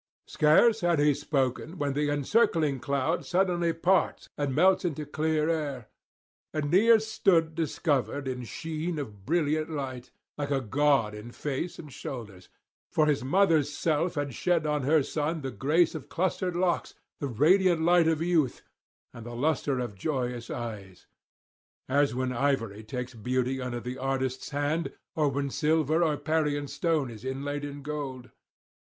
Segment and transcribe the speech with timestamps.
[0.25, 5.89] Scarce had he spoken when the encircling cloud suddenly parts and melts into clear air.
[6.55, 10.09] Aeneas stood discovered in sheen of brilliant light,
[10.39, 12.49] like a god in face and shoulders;
[12.91, 17.27] for his mother's self had shed on her son the grace of clustered locks, the
[17.27, 18.63] radiant light of youth,
[19.13, 21.05] and the lustre of joyous eyes;
[21.87, 27.11] as when ivory takes beauty under the artist's hand, or when silver or Parian stone
[27.11, 28.31] is inlaid in gold.